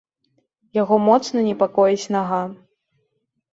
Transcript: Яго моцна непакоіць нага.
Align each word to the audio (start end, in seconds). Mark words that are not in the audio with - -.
Яго 0.81 0.95
моцна 1.09 1.45
непакоіць 1.49 2.11
нага. 2.19 2.43